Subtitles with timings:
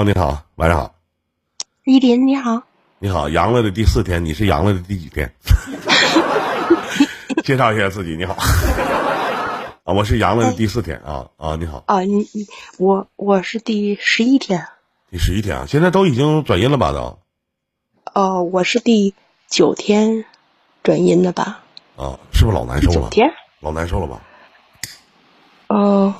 [0.00, 0.94] 哦，你好，晚上好。
[1.84, 2.62] 依林，你好。
[3.00, 5.30] 你好，阳了的第四天，你是阳了的第几天？
[7.44, 8.16] 介绍一下自己。
[8.16, 8.32] 你好。
[9.84, 11.84] 啊，我是阳了的第四天啊啊，你好。
[11.86, 12.46] 啊，你你
[12.78, 14.66] 我我是第十一天。
[15.10, 16.92] 第十一天啊，现在都已经转阴了吧？
[16.92, 17.18] 都。
[18.14, 19.14] 哦，我是第
[19.48, 20.24] 九天
[20.82, 21.60] 转阴的吧？
[21.98, 22.94] 啊，是不是老难受了？
[22.94, 23.30] 九天。
[23.60, 24.22] 老难受了吧？
[25.66, 26.14] 呃，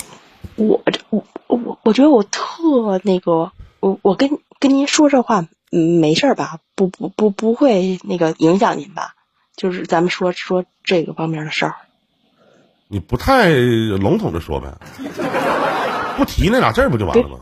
[0.56, 3.50] 我这我我我觉得我特那个，
[3.80, 6.58] 我我跟跟您说这话，嗯，没事儿吧？
[6.74, 9.14] 不不不不会那个影响您吧？
[9.56, 11.74] 就是咱们说说这个方面的事儿。
[12.88, 14.74] 你不太笼统的说呗，
[16.16, 17.38] 不提那俩字不就完了吗？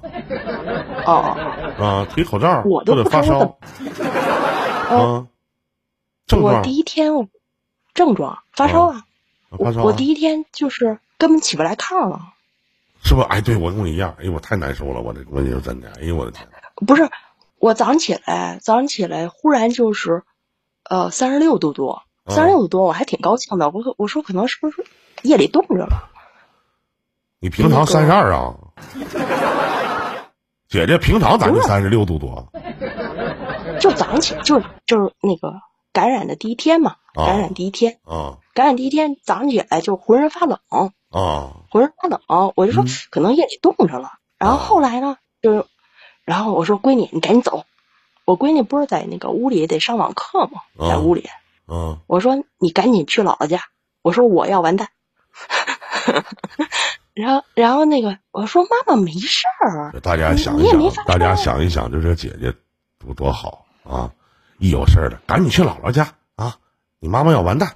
[1.07, 1.37] 哦
[1.79, 3.59] 啊，提口罩我都不发烧。
[4.91, 5.27] 啊，
[6.27, 6.57] 症状。
[6.57, 7.29] 我第一天
[7.95, 9.05] 症状发烧啊，
[9.59, 9.83] 发烧。
[9.83, 12.21] 我第一天就是根本起不来炕了。
[13.03, 13.21] 是不？
[13.23, 14.15] 哎，对我跟我一样。
[14.19, 15.91] 哎呦，我太难受了，我这我你说真的。
[16.01, 16.47] 哎呦，我的天！
[16.87, 17.09] 不是，
[17.59, 20.23] 我早上起来，早上起来忽然就是，
[20.89, 23.71] 呃，三十六度多，三十六度多，我还挺高兴的。
[23.71, 24.85] 我我说可能是不是
[25.23, 26.11] 夜里冻着了？
[27.41, 28.55] 你平常三十二啊？
[30.69, 32.53] 姐姐平常咱就三十六度多。
[33.81, 35.55] 就早上起来，就就是那个
[35.93, 40.59] 感染的第一天嘛，感染第一天，啊，感染第一天早上起来就浑身发冷，
[41.11, 44.13] 啊，浑身发冷，我就说可能夜里冻着了。
[44.39, 45.67] 然后后来呢，就，
[46.25, 47.65] 然后我说闺女，你赶紧走。
[48.25, 50.61] 我闺女不是在那个屋里得上网课吗？
[50.79, 51.29] 在屋里，
[51.67, 53.63] 嗯，我说你赶紧去姥姥家。
[54.03, 54.89] 我说我要完蛋。
[57.15, 59.99] 然后，然后那个我说妈妈没事儿。
[60.01, 62.55] 大家想一想，大家想一想，就这姐姐
[62.99, 63.65] 多多好。
[63.83, 64.13] 啊，
[64.59, 66.57] 一有事儿了，赶紧去姥姥家啊！
[67.01, 67.75] 你妈妈要完蛋，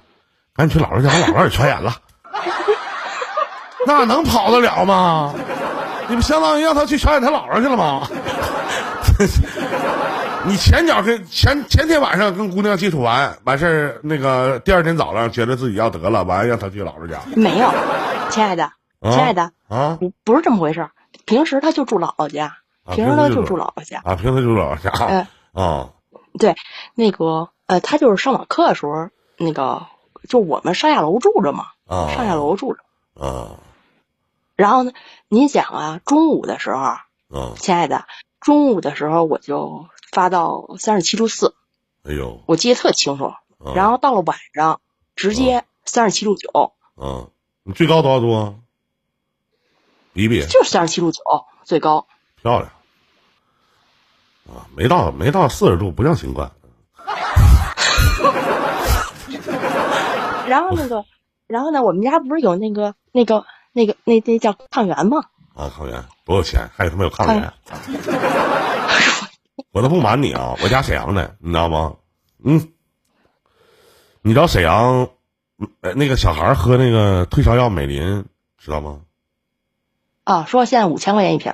[0.53, 1.99] 赶紧去姥姥家，把姥姥也传染了，
[3.85, 5.33] 那能跑得了吗？
[6.09, 8.07] 你不相当于让他去传染他姥姥去了吗？
[10.45, 17.17] 你前脚跟前前天晚上跟姑娘接触完完事儿，那个第二天早上觉得自己要得了，完让他去姥姥家。
[17.35, 17.71] 没有，
[18.29, 18.69] 亲爱的，
[19.01, 20.89] 亲爱的啊，不不是这么回事。
[21.25, 22.57] 平时他就住姥姥家，
[22.93, 25.87] 平时他就住姥姥家啊，平时住姥姥家啊。
[26.37, 26.55] 对，
[26.95, 29.07] 那个呃，他就是上网课的时候，
[29.37, 29.83] 那个
[30.27, 32.79] 就我们上下楼住着嘛，上下楼住着。
[33.17, 33.47] 啊。
[34.55, 34.91] 然后呢，
[35.27, 36.95] 您想啊，中午的时候，
[37.29, 38.05] 嗯，亲爱的，
[38.39, 41.55] 中午的时候我就发到三十七度四，
[42.03, 43.33] 哎呦，我记得特清楚。
[43.75, 44.81] 然后到了晚上，
[45.15, 46.73] 直接三十七度九。
[46.97, 47.29] 嗯，
[47.63, 48.55] 你最高多少度啊？
[50.11, 50.45] 比比。
[50.47, 51.21] 就是三十七度九，
[51.63, 52.05] 最高。
[52.41, 52.69] 漂亮。
[54.45, 56.51] 啊，没到没到四十度不叫新冠。
[60.45, 61.05] 然后那个，
[61.47, 65.17] 然后呢，我们家不是有那个那个那个那那叫抗原吗？
[65.55, 66.69] 啊，抗原多少钱？
[66.75, 67.53] 还有他妈有抗原？
[69.71, 71.95] 我都不瞒你啊，我家沈阳的，你知道吗？
[72.43, 72.69] 嗯，
[74.21, 75.09] 你知道沈阳，
[75.95, 78.25] 那个小孩喝那个退烧药美林，
[78.57, 79.01] 知道吗？
[80.23, 81.51] 啊，说现在五千块钱一瓶。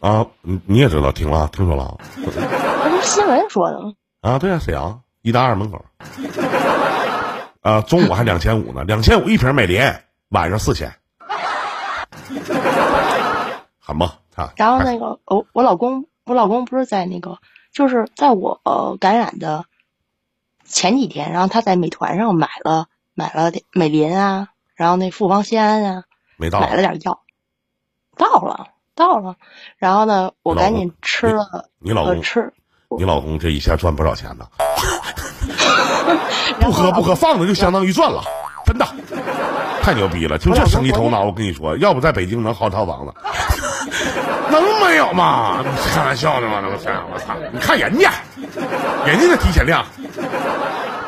[0.00, 3.92] 啊，你你也知道，听了听说了， 那不是新闻说的吗？
[4.20, 5.84] 啊，对啊，沈阳一大二门口，
[7.62, 9.80] 啊，中午还两千五呢，两千五一瓶美林，
[10.28, 10.94] 晚上四千，
[13.80, 14.18] 狠吧？
[14.34, 17.38] 啊，然后那个，我我老公，我老公不是在那个，
[17.72, 18.60] 就是在我
[19.00, 19.64] 感染的
[20.64, 26.04] 前几天，然后他在美团上买了买了美林啊，然后那复方酰胺啊，
[26.36, 27.20] 没到，买了点药，
[28.16, 28.68] 到了。
[28.96, 29.36] 到了，
[29.76, 31.68] 然后呢，我赶紧吃了。
[31.80, 32.50] 你老公吃，
[32.96, 34.48] 你老公这一下赚不少钱呢。
[36.58, 38.22] 不喝不喝，放着就相当于赚了，
[38.64, 38.86] 真的，
[39.86, 40.36] 太牛逼了！
[40.36, 43.14] 就这生意头脑，我跟你说，要不在北京能好套房子，
[44.50, 45.64] 能没有吗？
[45.94, 46.60] 开玩笑呢吗？
[46.60, 47.36] 那不是，我操！
[47.52, 48.10] 你看人家，
[49.06, 49.86] 人家的提前量，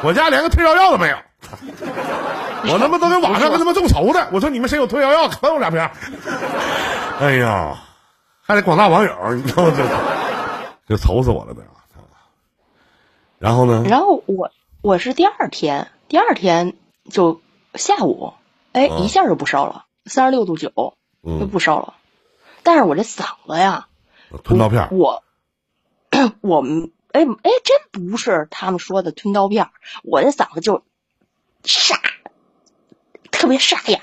[0.04, 1.16] 我家连个退烧药都没有。
[2.70, 5.80] 我他妈都在网上跟他们众筹的，我说你们谁有退烧药，分我两瓶。
[7.18, 7.76] 哎呀，
[8.46, 9.72] 还得广大网友，你知道吗？
[10.86, 11.62] 这就愁死我了，都。
[13.40, 13.84] 然后呢？
[13.88, 14.52] 然后我
[14.82, 16.74] 我是第二天，第二天
[17.10, 17.40] 就
[17.74, 18.34] 下午，
[18.72, 21.94] 哎，一下就不烧了，三十六度九，就不烧了。
[22.62, 23.88] 但是我这嗓子呀，
[24.44, 24.88] 吞刀片。
[24.92, 25.22] 我
[26.40, 29.68] 我们哎哎，真不是他们说的吞刀片，
[30.02, 30.84] 我这嗓子就
[31.64, 31.96] 沙，
[33.30, 34.00] 特别沙哑。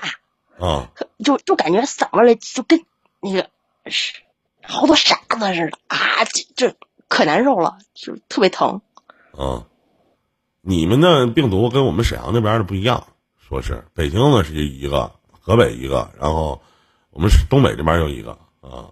[0.58, 0.88] 啊，
[1.24, 2.84] 就就感觉嗓子里就跟。
[3.18, 3.48] 那个
[3.86, 4.12] 是
[4.62, 6.76] 好多沙子似的啊，这这
[7.08, 8.82] 可难受了，就特别疼。
[9.36, 9.66] 啊，
[10.60, 13.08] 你们那病毒跟我们沈阳那边的不一样，
[13.48, 16.60] 说是北京呢是一个，河北一个，然后
[17.10, 18.90] 我们东北这边有一个啊。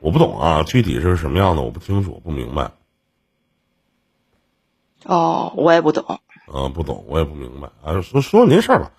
[0.00, 2.70] 我不懂啊，具体是什么样的我不清楚，不明白。
[5.04, 6.20] 哦，我也不懂。
[6.52, 7.68] 嗯，不懂，我也不明白。
[7.82, 8.90] 啊，说说您事儿吧，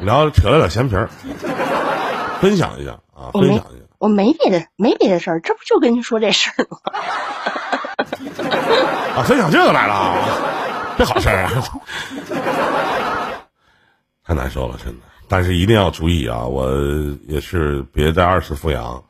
[0.00, 1.08] 聊扯了点闲皮儿，
[2.40, 3.84] 分享一下啊，分享一下。
[3.98, 6.78] 我没别的，没别的事儿，这不就跟您说这事儿吗？
[9.18, 10.14] 啊，分享这个来了啊，
[10.98, 13.40] 这好事儿啊，
[14.24, 15.06] 太难受了，真的。
[15.28, 16.68] 但是一定要注意啊，我
[17.28, 19.04] 也是别再二次复阳，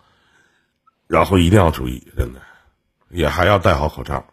[1.07, 2.41] 然后一定要注意，真的，
[3.09, 4.25] 也还要戴好口罩。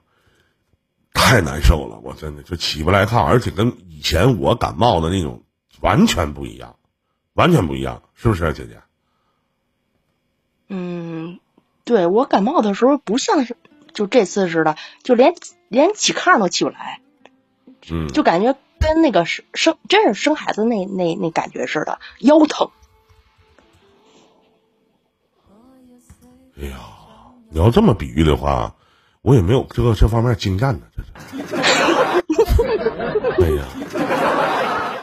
[1.13, 5.43] 太难受了，我真的就起不来炕，而且跟以前我感冒的那种
[5.79, 6.75] 完全不一样，
[7.33, 8.81] 完全不一样，是不是，姐姐？
[10.67, 11.39] 嗯，
[11.83, 13.55] 对我感冒的时候不像是
[13.93, 15.35] 就这次似的，就连
[15.69, 16.99] 连起炕都起不来，
[17.91, 22.69] 嗯，就感觉跟那个生生真是生孩子那那那感觉似的，腰疼。
[26.59, 26.77] 哎呀，
[27.49, 28.73] 你要这么比喻的话。
[29.21, 31.09] 我也没有这个这方面经验呢，这是。
[33.41, 33.65] 哎呀，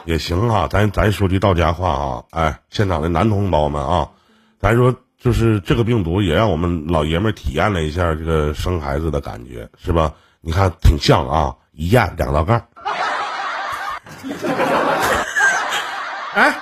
[0.05, 4.11] 也行啊，咱咱说句到家话啊，哎，现场的男同胞们啊，
[4.61, 10.13] 咱说就是这个病毒也让我们老爷们体验了一下这个生孩子的感觉，是吧？
[10.39, 12.65] 你看挺像啊，一验两道杠。
[16.33, 16.55] 哎，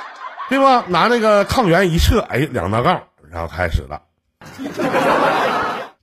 [0.50, 0.84] 对吧？
[0.88, 4.02] 拿那个抗原一测，哎，两道杠，然后开始了。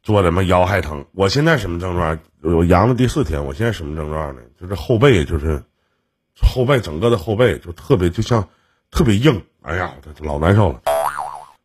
[0.02, 2.19] 做的嘛腰还疼，我现在什么症状？
[2.40, 4.40] 我阳了第四天，我现在什么症状呢？
[4.58, 5.62] 就是后背，就是
[6.40, 8.49] 后背整个的后背就特别就像
[8.90, 10.81] 特别硬，哎呀，这老难受了，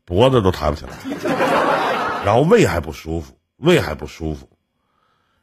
[0.04, 0.92] 脖子都抬不起来，
[2.26, 4.50] 然后胃还不舒服，胃还不舒服，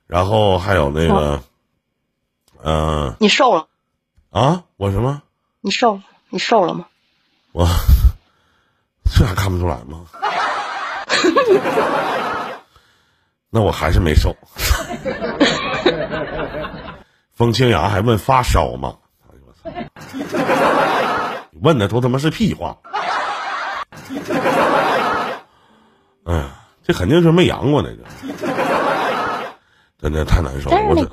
[0.06, 1.43] 然后还有那个，
[2.62, 3.66] 嗯，你瘦了
[4.30, 4.64] 啊？
[4.76, 5.22] 我什么？
[5.60, 6.00] 你瘦？
[6.28, 6.86] 你瘦了吗？
[7.52, 7.66] 我
[9.04, 10.04] 这还看不出来吗？
[13.50, 14.36] 那我还是没瘦。
[17.32, 18.96] 风清扬还问发烧吗？
[21.62, 22.76] 问的都他妈是屁话。
[26.24, 26.50] 哎呀，
[26.82, 28.04] 这肯定是没阳过那个，
[30.00, 30.76] 真的太难受了。
[30.88, 31.04] 我这，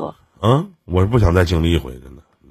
[0.42, 2.24] 嗯，我是不想再经历一回，真的。
[2.44, 2.50] 嗯。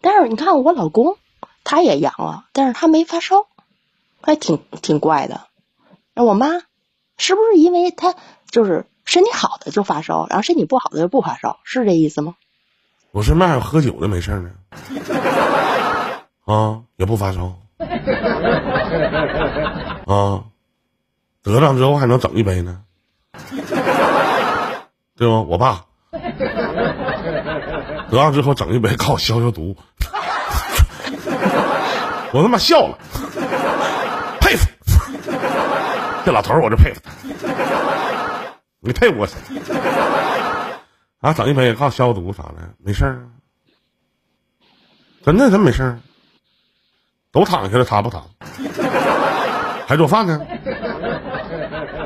[0.00, 1.16] 但是你看我老公，
[1.64, 3.46] 他也阳了，但是他没发烧，
[4.20, 5.42] 还挺挺怪的。
[6.14, 6.62] 那我妈。
[7.18, 8.14] 是不是因为他
[8.50, 12.34] 就是身体好的就发烧，然后身体不好的就不发烧，是这意思吗？
[13.10, 14.50] 我身边还有喝酒的没事呢，
[16.44, 17.56] 啊，也不发烧，
[20.04, 20.44] 啊，
[21.42, 22.82] 得上之后还能整一杯呢，
[25.16, 25.40] 对吗？
[25.48, 25.84] 我爸
[28.10, 29.76] 得上之后整一杯，靠消消毒，
[32.32, 32.98] 我他妈笑了。
[34.40, 34.68] 佩服
[36.24, 37.10] 这老头儿，我就佩服他。
[38.80, 39.36] 你佩服我谁？
[41.20, 43.28] 啊，整一杯靠消毒啥的，没事儿。
[45.24, 45.98] 真的真没事儿，
[47.32, 48.22] 都躺下了，他不躺，
[49.88, 50.40] 还做饭呢，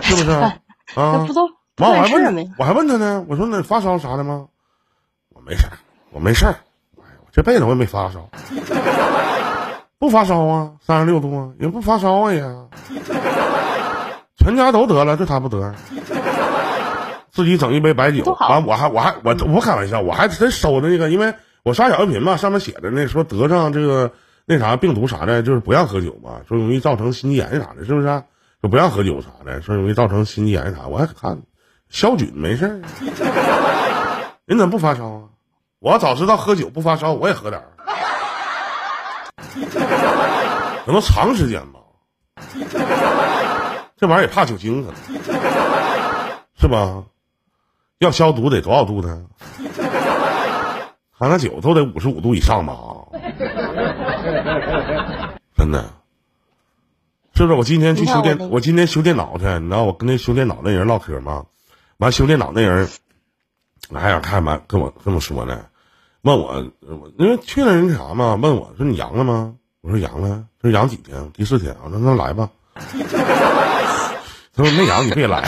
[0.01, 0.31] 是不是？
[0.31, 0.57] 啊，
[1.29, 1.47] 不都
[1.81, 4.47] 完我还问，我还问他呢，我说那发烧啥的吗？
[5.35, 5.73] 我没事儿，
[6.11, 6.57] 我没事儿，
[6.97, 8.31] 我这辈子我也没发烧，
[9.99, 12.45] 不发烧啊，三十六度啊，也不发烧啊也。
[14.37, 15.75] 全家都得了，就他不得。
[17.31, 24.13] 自己整一杯白酒，完我还我还我不开玩笑，我还真收的那个，因为我刷小视频嘛，上面写的那说得上这个
[24.47, 28.07] 那啥病毒啥的，就是不让喝酒嘛，说容易造成心肌炎啥的，是不是？
[28.61, 31.43] 说不让喝酒啥的，说容易造成心肌炎啥，我还看
[31.91, 32.81] 消菌没事儿。
[34.47, 35.23] 人怎么不发烧啊？
[35.81, 37.69] 我要早知道喝酒不发烧，我也喝点儿，
[40.85, 41.81] 可能长时间吧。
[43.97, 44.95] 这玩意儿也怕酒精啊，
[46.59, 47.03] 是吧？
[47.99, 49.27] 要消毒得多少度呢？
[51.11, 52.75] 喝那酒都得五十五度以上吧？
[55.57, 55.85] 真的，
[57.35, 57.55] 是不是？
[57.55, 61.45] 我今天去修电，我今天修电脑去，你知道我跟那修电脑那人唠嗑吗？
[62.01, 62.89] 完修电脑那人，
[63.93, 64.63] 还想看嘛？
[64.67, 65.67] 跟我这么说呢，
[66.23, 68.37] 问我，我因为去了人啥嘛？
[68.37, 69.55] 问我说你阳了吗？
[69.83, 71.31] 我说阳了，说阳几天？
[71.33, 72.49] 第四天啊，那那来吧。
[74.53, 75.47] 他说：“没阳，你别来。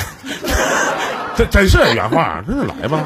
[1.36, 2.98] 这真是原话，真是来吧。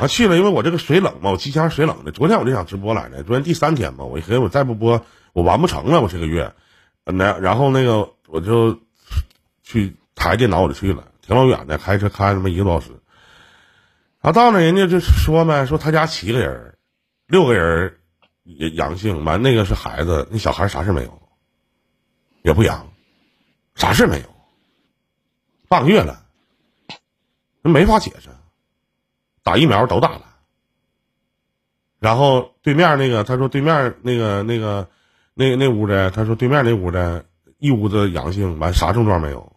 [0.00, 2.10] 啊，去了，因为我这个水冷嘛，我机箱水冷的。
[2.10, 6.00] 昨天我就想直播来着，昨天第三天嘛，我一合计我再不播，我完不成了。
[6.00, 6.52] 我这个月，
[7.04, 8.78] 那然后那个我就
[9.62, 12.90] 去抬电脑，我就去了，挺老远的，开车开他妈一个多小时。
[14.20, 16.78] 然后到那，人家就说呗，说他家七个人，
[17.26, 17.98] 六个人
[18.44, 21.22] 也阳性，完那个是孩子，那小孩啥事没有。”
[22.46, 22.92] 也不阳，
[23.74, 24.26] 啥事没有，
[25.66, 26.24] 半个月了，
[27.60, 28.28] 那没法解释，
[29.42, 30.36] 打疫苗都打了。
[31.98, 34.88] 然后对面那个他说对面那个那个
[35.34, 37.24] 那那屋的他说对面那屋的
[37.58, 39.55] 一屋子阳性，完啥症状没有，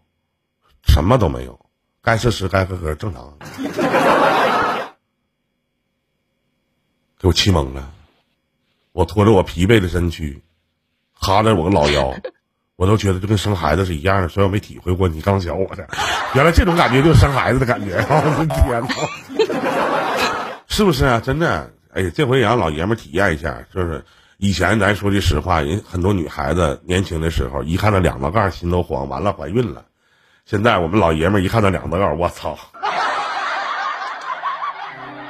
[0.89, 1.57] 什么都没有，
[2.01, 3.37] 该吃吃该喝喝正常，
[7.19, 7.91] 给我气懵了。
[8.91, 10.41] 我拖着我疲惫的身躯，
[11.13, 12.13] 哈着我个老腰，
[12.75, 14.27] 我都觉得就跟生孩子是一样的。
[14.27, 15.87] 虽然我没体会过你刚教我的，
[16.35, 18.05] 原来这种感觉就是生孩子的感觉啊。
[18.37, 18.87] 我的天哪，
[20.67, 21.21] 是不是啊？
[21.23, 24.03] 真的，哎，这回也让老爷们体验一下，就是
[24.37, 29.85] 以前咱说句实话，人很多女孩子年轻的时候一看到两道杠心都慌，完了怀孕了。
[30.49, 32.57] 现在我们老爷们一看到两道杠，我操，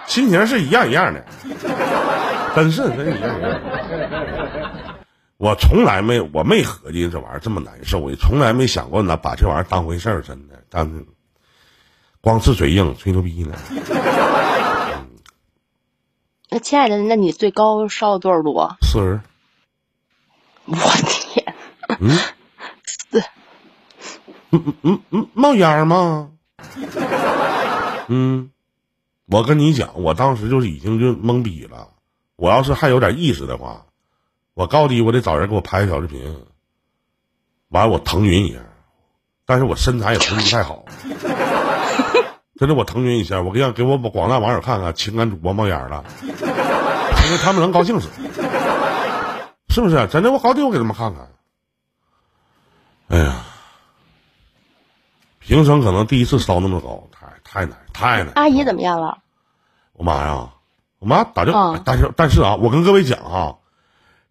[0.07, 1.21] 心情是一样一样的。
[2.55, 3.29] 真是真一样。
[5.35, 10.63] 我从来没，我没合计这玩意儿这么难受，也从来没想过拿把这玩意儿当回事儿，真的。
[10.69, 11.05] 但是
[12.21, 13.57] 光吃嘴硬，吹牛逼呢。
[16.49, 18.69] 那亲爱的，那你最高烧多少度？
[18.81, 19.19] 四十。
[20.63, 20.77] 我
[21.09, 21.53] 天！
[21.99, 22.17] 嗯。
[24.51, 26.31] 嗯嗯嗯嗯，冒烟吗？
[28.07, 28.51] 嗯。
[29.31, 31.89] 我跟你讲，我当时就是已经就懵逼了。
[32.35, 33.85] 我要是还有点意识的话，
[34.55, 36.43] 我高低我得找人给我拍个小视频，
[37.67, 38.57] 完了我腾云一下，
[39.45, 40.83] 但是我身材也不是太好，
[42.55, 48.09] 真的我腾云一下，我给让给我广大网友看看，情感主播冒烟了，因为他们能高兴死，
[49.67, 50.07] 是不是？
[50.07, 51.29] 真的我高低我给他们看看，
[53.09, 53.45] 哎呀，
[55.49, 58.33] 平生可能第一次烧那么高，太太难太难。
[58.35, 59.17] 阿姨怎么样了？
[59.93, 60.53] 我妈呀！
[60.99, 63.55] 我妈打电话，但是但是啊，我跟各位讲啊，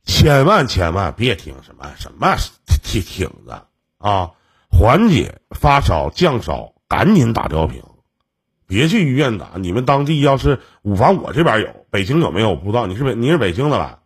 [0.04, 2.36] 千万千万别听什么什么
[2.84, 3.66] 挺挺着
[3.98, 4.30] 啊，
[4.70, 7.82] 缓解发烧降烧，赶紧打吊瓶，
[8.68, 9.54] 别去医院打。
[9.56, 12.86] 你们当地要是五房，我这边有，北京有没有我不知道。
[12.86, 13.98] 你是北你是北京的吧？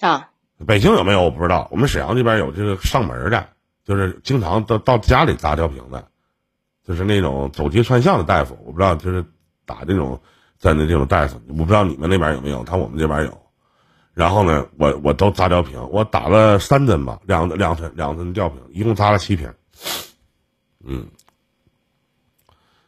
[0.00, 0.28] 啊，
[0.64, 1.66] 北京有没有我不知道。
[1.72, 3.48] 我们沈阳这边有这个上门的，
[3.88, 6.06] 就是经常到到家里砸吊瓶的，
[6.86, 9.24] 就是那种走街串巷的大夫，我不知道就是
[9.64, 10.20] 打这种。
[10.60, 13.42] 在那这种大夫，我不知道你们那边有没有，他我们这边有。
[14.12, 19.54] 然后呢，我我都扎吊瓶，我打了三针吧，两两针两针吊瓶，一共扎了七瓶。
[20.84, 21.06] 嗯，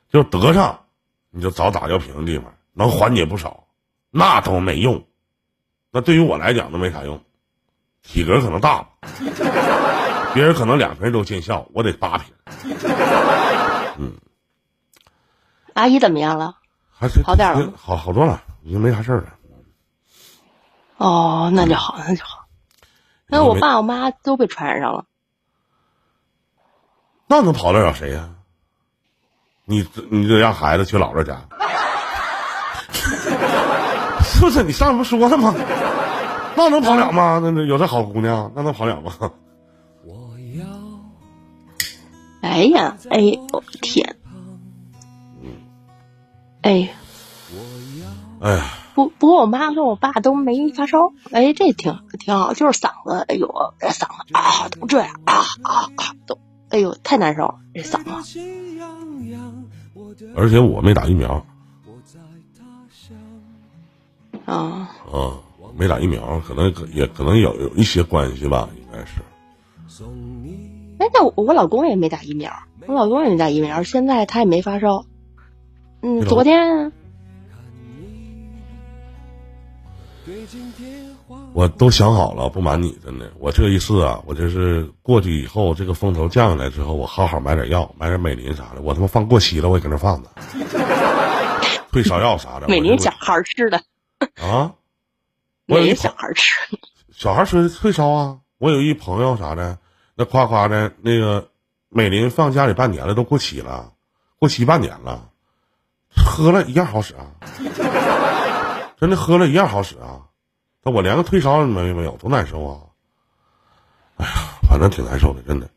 [0.09, 0.81] 就得上，
[1.31, 3.69] 你就找打吊瓶的地方，能缓解不少。
[4.11, 5.07] 那都没用，
[5.93, 7.23] 那对于我来讲都没啥用，
[8.03, 8.89] 体格可能大吧，
[10.35, 12.35] 别人可能两瓶都见效，我得八瓶。
[13.99, 14.13] 嗯，
[15.75, 16.57] 阿姨怎么样了？
[16.93, 19.35] 还是好点了，好好多了，已经没啥事儿了。
[20.99, 22.45] 哦，那就好，那就好。
[23.27, 25.05] 那我爸我妈都被传染上了，
[27.27, 28.31] 那能跑得了谁呀？
[29.65, 31.41] 你你得让孩子去姥姥家，
[34.23, 34.63] 是不是？
[34.65, 35.55] 你上次不说了吗？
[36.57, 37.41] 那能跑了吗？
[37.43, 39.13] 那那有这好姑娘，那能跑了吗？
[42.41, 44.17] 哎呀，哎呦天！
[46.63, 46.91] 哎，
[48.41, 58.41] 哎呀，不不过我妈跟我爸都没发烧，哎，这挺挺好，就是嗓子，哎呦，这嗓子啊都这样啊啊啊都，哎呦太难受了，这嗓子。
[60.37, 61.45] 而且我没打疫苗。
[64.45, 64.91] 啊。
[65.13, 65.39] 啊，
[65.77, 69.21] 没打疫苗，可能也可能有有一些关系吧，应该是。
[71.01, 72.53] 哎，那我我老公也没打疫苗，
[72.87, 75.07] 我老公也没打疫苗，现在他也没发烧。
[76.03, 76.93] 嗯，昨天
[81.55, 90.29] 我都想好了，不瞒你，真的，我这一次啊，我就是过去以后，这个风头降下来之后，我好好买点药，买点美林啥的，我他妈放过期了，我也搁那放着，
[91.91, 92.69] 退烧药啥的。
[92.69, 93.81] 美林小孩吃的
[94.37, 94.75] 啊？
[95.65, 96.77] 美林小孩吃，
[97.11, 98.41] 小孩吃退烧啊？
[98.59, 99.79] 我有一朋友啥的，
[100.21, 101.49] 那夸夸的，那个
[101.89, 103.95] 美林放家里半年了，都过期了，
[104.39, 105.31] 过期半年了。
[106.15, 107.25] 喝了一样好使啊，
[109.01, 110.29] 真的喝了一样好使啊，
[110.85, 112.81] 那我连个退烧没没有，多难受啊！
[114.19, 114.33] 哎呀，
[114.69, 115.71] 反正挺难受的，真的。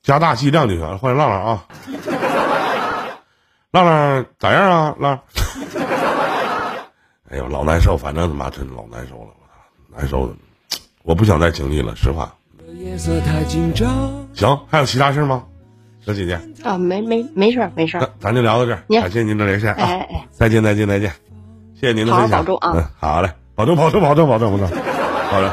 [0.00, 0.96] 加大剂量就行了。
[0.96, 1.68] 欢迎浪浪啊，
[3.70, 4.96] 浪浪咋样啊？
[4.98, 5.20] 浪，
[7.28, 10.34] 哎呦，老难受，反正他妈真老难受了，我操，难受的，
[11.02, 12.34] 我不想再经历了，实话。
[14.34, 15.44] 行，还有其他事吗？
[16.04, 16.40] 小姐姐。
[16.64, 21.10] 啊，没没没事没事，咱就聊到这儿，感谢您的连线啊，哎哎，再见再见再见，
[21.74, 24.68] 谢谢您的分享，保重啊，嗯，好嘞，保重保重保重保重保重，
[25.30, 25.48] 好嘞。